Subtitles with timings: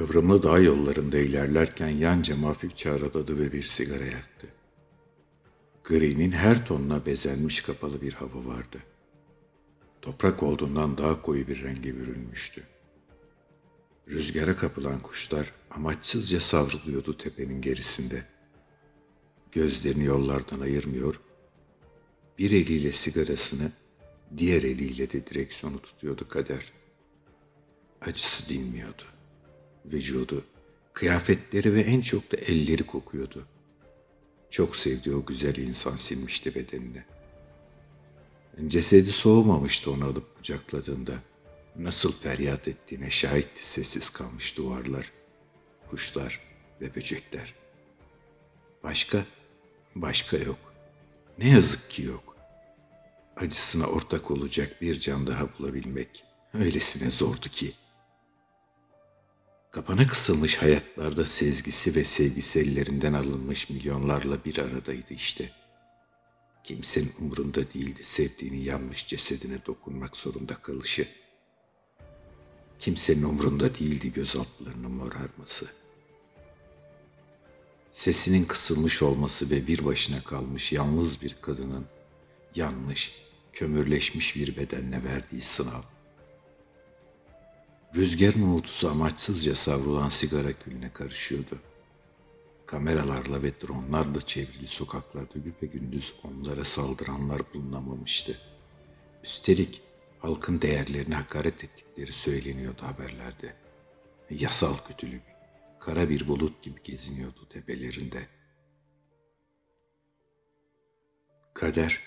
[0.00, 4.46] Kıvrımlı dağ yollarında ilerlerken yan cama hafifçe araladı ve bir sigara yaktı.
[5.84, 8.78] Gri'nin her tonuna bezenmiş kapalı bir hava vardı.
[10.02, 12.62] Toprak olduğundan daha koyu bir renge bürünmüştü.
[14.08, 18.24] Rüzgara kapılan kuşlar amaçsızca savruluyordu tepenin gerisinde.
[19.52, 21.20] Gözlerini yollardan ayırmıyor,
[22.38, 23.72] bir eliyle sigarasını,
[24.36, 26.72] diğer eliyle de direksiyonu tutuyordu kader.
[28.00, 29.02] Acısı dinmiyordu.
[29.84, 30.44] Vücudu,
[30.92, 33.46] kıyafetleri ve en çok da elleri kokuyordu.
[34.50, 37.04] Çok sevdiği o güzel insan silmişti bedenini.
[38.66, 41.12] Cesedi soğumamıştı onu alıp kucakladığında.
[41.76, 45.12] Nasıl feryat ettiğine şahitti sessiz kalmış duvarlar,
[45.90, 46.40] kuşlar
[46.80, 47.54] ve böcekler.
[48.82, 49.24] Başka,
[49.94, 50.58] başka yok.
[51.38, 52.36] Ne yazık ki yok.
[53.36, 57.72] Acısına ortak olacak bir can daha bulabilmek öylesine zordu ki.
[59.70, 65.50] Kapana kısılmış hayatlarda sezgisi ve sevgisi ellerinden alınmış milyonlarla bir aradaydı işte.
[66.64, 71.08] Kimsenin umurunda değildi sevdiğini yanmış cesedine dokunmak zorunda kalışı.
[72.78, 75.66] Kimsenin umrunda değildi gözaltlarının morarması.
[77.90, 81.86] Sesinin kısılmış olması ve bir başına kalmış yalnız bir kadının
[82.54, 83.12] yanmış,
[83.52, 85.82] kömürleşmiş bir bedenle verdiği sınav.
[87.94, 91.58] Rüzgarın uğultusu amaçsızca savrulan sigara külüne karışıyordu.
[92.66, 98.38] Kameralarla ve dronlarla çevrili sokaklarda gündüz onlara saldıranlar bulunamamıştı.
[99.24, 99.82] Üstelik
[100.18, 103.56] halkın değerlerine hakaret ettikleri söyleniyordu haberlerde.
[104.30, 105.22] Yasal kötülük,
[105.80, 108.26] kara bir bulut gibi geziniyordu tepelerinde.
[111.54, 112.00] Kader,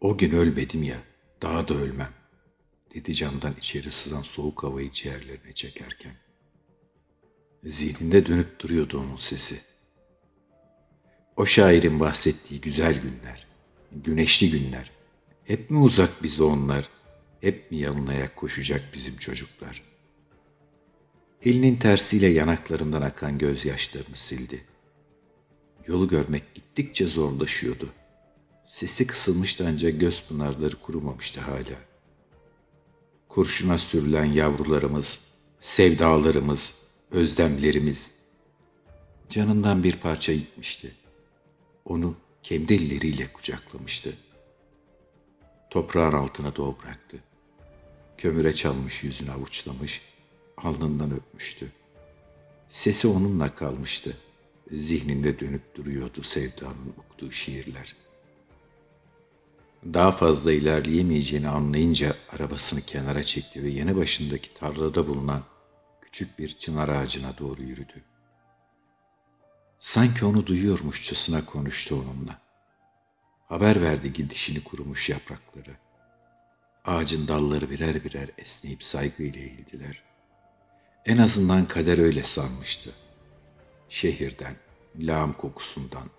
[0.00, 0.98] o gün ölmedim ya,
[1.42, 2.12] daha da ölmem,
[2.94, 6.12] dedi camdan içeri sızan soğuk havayı ciğerlerine çekerken.
[7.64, 9.60] Zihninde dönüp duruyordu onun sesi.
[11.36, 13.46] O şairin bahsettiği güzel günler,
[13.92, 14.90] güneşli günler,
[15.44, 16.88] hep mi uzak bize onlar,
[17.40, 19.82] hep mi yalın ayak koşacak bizim çocuklar?
[21.42, 24.64] Elinin tersiyle yanaklarından akan gözyaşlarını sildi.
[25.86, 27.92] Yolu görmek gittikçe zorlaşıyordu.
[28.66, 31.91] Sesi kısılmıştı ancak göz pınarları kurumamıştı hala.
[33.34, 35.24] Kurşuna sürülen yavrularımız,
[35.60, 36.74] sevdalarımız,
[37.10, 38.14] özlemlerimiz
[39.28, 40.94] canından bir parça gitmişti.
[41.84, 44.14] Onu kendi elleriyle kucaklamıştı.
[45.70, 47.16] Toprağın altına doğu bıraktı.
[48.18, 50.02] Kömüre çalmış yüzünü avuçlamış,
[50.56, 51.72] alnından öpmüştü.
[52.68, 54.16] Sesi onunla kalmıştı.
[54.72, 58.01] Zihninde dönüp duruyordu sevdanın okuduğu şiirler.
[59.84, 65.42] Daha fazla ilerleyemeyeceğini anlayınca arabasını kenara çekti ve yanı başındaki tarlada bulunan
[66.02, 68.04] küçük bir çınar ağacına doğru yürüdü.
[69.78, 72.38] Sanki onu duyuyormuşçasına konuştu onunla.
[73.48, 75.76] Haber verdi gidişini kurumuş yaprakları.
[76.84, 80.02] Ağacın dalları birer birer esneyip saygıyla eğildiler.
[81.06, 82.90] En azından kader öyle sanmıştı.
[83.88, 84.56] Şehirden,
[84.98, 86.10] lağım kokusundan,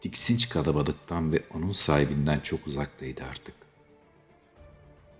[0.00, 3.54] tiksinç kalabalıktan ve onun sahibinden çok uzaktaydı artık.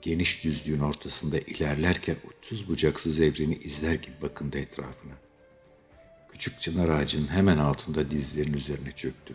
[0.02, 5.12] Geniş düzlüğün ortasında ilerlerken uçsuz bucaksız evreni izler gibi bakındı etrafına.
[6.32, 9.34] Küçük çınar ağacının hemen altında dizlerin üzerine çöktü.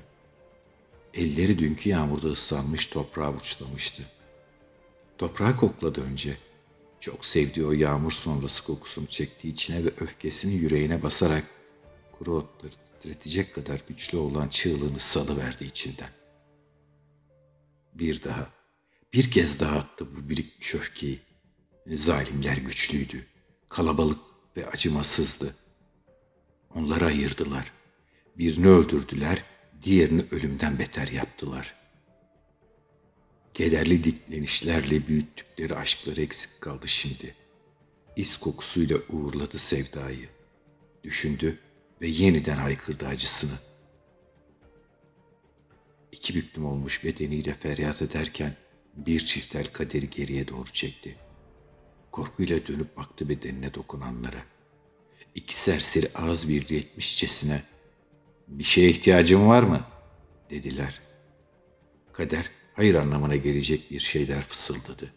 [1.13, 4.03] Elleri dünkü yağmurda ıslanmış toprağı avuçlamıştı.
[5.18, 6.38] Toprağı kokladı önce.
[7.00, 11.44] Çok sevdiği o yağmur sonrası kokusunu çektiği içine ve öfkesini yüreğine basarak
[12.22, 16.09] kuru otları titretecek kadar güçlü olan çığlığını salıverdi içinden.
[17.94, 18.50] Bir daha,
[19.14, 21.20] bir kez daha attı bu birikmiş öfkeyi.
[21.88, 23.26] Zalimler güçlüydü,
[23.70, 24.20] kalabalık
[24.58, 25.56] ve acımasızdı.
[26.76, 27.72] Onları ayırdılar.
[28.38, 29.44] Birini öldürdüler,
[29.84, 31.76] diğerini ölümden beter yaptılar.
[33.53, 37.35] Kederli diklenişlerle büyüttükleri aşkları eksik kaldı şimdi.
[38.16, 40.29] İz kokusuyla uğurladı sevdayı.
[41.03, 41.59] Düşündü
[42.02, 43.58] ve yeniden haykırdı acısını.
[46.12, 48.56] İki büklüm olmuş bedeniyle feryat ederken
[48.96, 51.16] bir çiftel kaderi geriye doğru çekti.
[52.12, 54.44] Korkuyla dönüp baktı bedenine dokunanlara.
[55.36, 57.64] İki serseri ağız birliği etmişçesine
[58.47, 59.88] ''Bir şeye ihtiyacın var mı?''
[60.50, 61.02] dediler.
[62.14, 65.14] Kader hayır anlamına gelecek bir şeyler fısıldadı.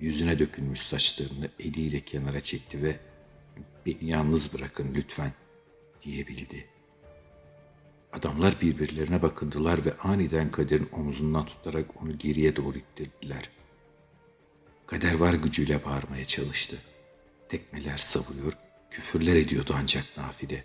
[0.00, 3.00] Yüzüne dökülmüş saçlarını eliyle kenara çekti ve
[3.86, 5.45] ''Beni yalnız bırakın lütfen.''
[6.06, 6.66] Diyebildi.
[8.12, 13.50] Adamlar birbirlerine bakındılar ve aniden kaderin omuzundan tutarak onu geriye doğru ittirdiler.
[14.86, 16.76] Kader var gücüyle bağırmaya çalıştı.
[17.48, 18.52] Tekmeler savuruyor,
[18.90, 20.64] Küfürler ediyordu ancak nafile.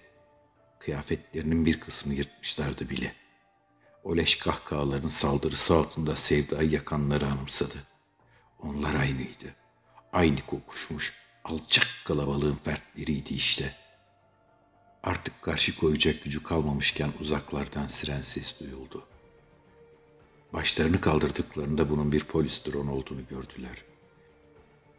[0.80, 3.16] Kıyafetlerinin bir kısmı yırtmışlardı bile.
[4.04, 7.76] O leş kahkahaların saldırısı altında sevdayı yakanları anımsadı.
[8.60, 9.56] Onlar aynıydı.
[10.14, 11.14] Aynı kokuşmuş,
[11.44, 13.76] alçak kalabalığın fertleriydi işte.
[15.04, 19.06] Artık karşı koyacak gücü kalmamışken uzaklardan siren ses duyuldu.
[20.54, 23.84] Başlarını kaldırdıklarında bunun bir polis drone olduğunu gördüler.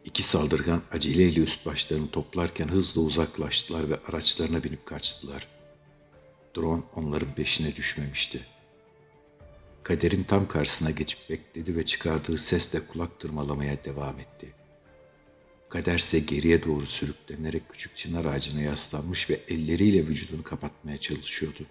[0.05, 5.47] İki saldırgan aceleyle üst başlarını toplarken hızla uzaklaştılar ve araçlarına binip kaçtılar.
[6.57, 8.45] Drone onların peşine düşmemişti.
[9.83, 14.53] Kaderin tam karşısına geçip bekledi ve çıkardığı sesle kulak tırmalamaya devam etti.
[15.73, 21.65] Kader ise geriye doğru sürüklenerek küçük çınar ağacına yaslanmış ve elleriyle vücudunu kapatmaya çalışıyordu.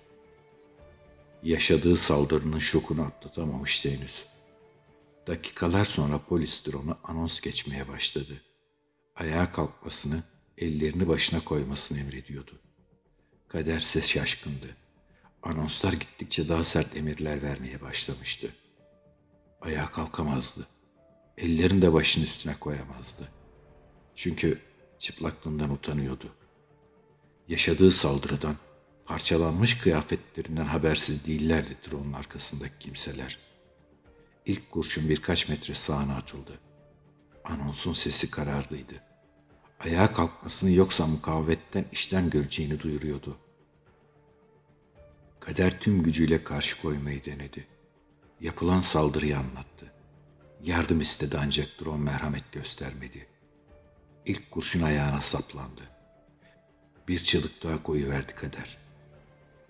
[1.42, 4.24] Yaşadığı saldırının şokunu atlatamamıştı henüz.
[5.26, 8.42] Dakikalar sonra polis drone'u anons geçmeye başladı.
[9.16, 10.22] Ayağa kalkmasını,
[10.58, 12.60] ellerini başına koymasını emrediyordu.
[13.48, 14.76] Kader ise şaşkındı.
[15.42, 18.48] Anonslar gittikçe daha sert emirler vermeye başlamıştı.
[19.60, 20.66] Ayağa kalkamazdı.
[21.38, 23.41] Ellerini de başının üstüne koyamazdı.
[24.14, 24.60] Çünkü
[24.98, 26.34] çıplaklığından utanıyordu.
[27.48, 28.56] Yaşadığı saldırıdan,
[29.06, 33.38] parçalanmış kıyafetlerinden habersiz değillerdi drone'un arkasındaki kimseler.
[34.46, 36.60] İlk kurşun birkaç metre sağına atıldı.
[37.44, 38.94] Anonsun sesi kararlıydı.
[39.80, 43.36] Ayağa kalkmasını yoksa mukavemetten işten göreceğini duyuruyordu.
[45.40, 47.66] Kader tüm gücüyle karşı koymayı denedi.
[48.40, 49.92] Yapılan saldırıyı anlattı.
[50.62, 53.26] Yardım istedi ancak drone merhamet göstermedi.
[54.26, 55.90] İlk kurşun ayağına saplandı.
[57.08, 58.78] Bir çığlık daha koyuverdi kader.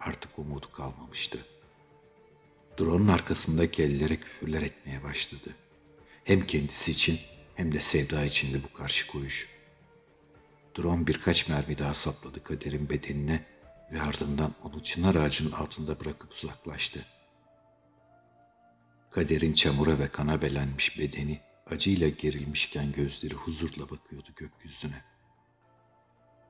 [0.00, 1.38] Artık umudu kalmamıştı.
[2.78, 5.50] Drone'un arkasındaki ellere küfürler etmeye başladı.
[6.24, 7.20] Hem kendisi için
[7.54, 9.48] hem de Sevda için de bu karşı koyuş.
[10.78, 13.44] Drone birkaç mermi daha sapladı kaderin bedenine
[13.92, 17.04] ve ardından onu çınar ağacının altında bırakıp uzaklaştı.
[19.10, 21.40] Kaderin çamura ve kana belenmiş bedeni
[21.72, 25.04] acıyla gerilmişken gözleri huzurla bakıyordu gökyüzüne.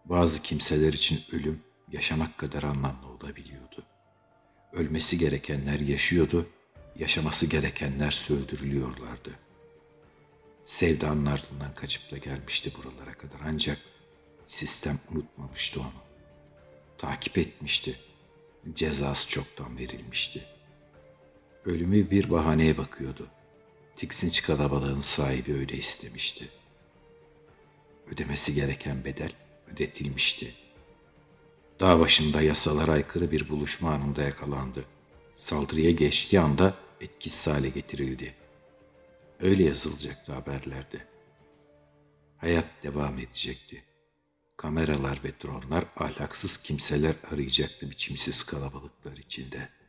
[0.05, 3.87] Bazı kimseler için ölüm yaşamak kadar anlamlı olabiliyordu.
[4.73, 6.49] Ölmesi gerekenler yaşıyordu,
[6.97, 9.39] yaşaması gerekenler söldürülüyorlardı.
[10.65, 13.79] Sevdanın ardından kaçıp da gelmişti buralara kadar ancak
[14.47, 16.03] sistem unutmamıştı onu.
[16.99, 18.01] Takip etmişti.
[18.75, 20.45] Cezası çoktan verilmişti.
[21.65, 23.31] Ölümü bir bahaneye bakıyordu.
[23.97, 26.49] Tiksinç kalabalığın sahibi öyle istemişti.
[28.07, 29.33] Ödemesi gereken bedel
[29.73, 30.55] ödetilmişti.
[31.81, 34.85] Dağ başında yasalara aykırı bir buluşma anında yakalandı.
[35.35, 38.35] Saldırıya geçtiği anda etkisiz hale getirildi.
[39.41, 41.07] Öyle yazılacaktı haberlerde.
[42.37, 43.85] Hayat devam edecekti.
[44.57, 49.82] Kameralar ve dronlar ahlaksız kimseler arayacaktı biçimsiz kalabalıklar içinde.''